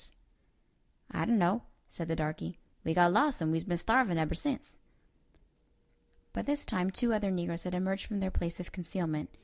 I 0.01 0.03
asked. 0.09 0.13
"I 1.11 1.25
dun'no'," 1.27 1.61
said 1.87 2.07
the 2.07 2.15
darky; 2.15 2.57
"we 2.83 2.95
got 2.95 3.13
lost 3.13 3.39
and 3.39 3.51
we's 3.51 3.63
been 3.63 3.77
starvin' 3.77 4.17
eber 4.17 4.33
since." 4.33 4.75
By 6.33 6.41
this 6.41 6.65
time 6.65 6.89
two 6.89 7.13
other 7.13 7.29
negroes 7.29 7.65
had 7.65 7.75
emerged 7.75 8.07
from 8.07 8.19
their 8.19 8.31
place 8.31 8.59
of 8.59 8.71
concealment. 8.71 9.29